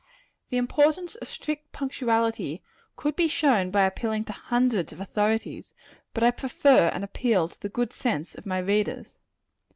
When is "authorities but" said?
4.99-6.23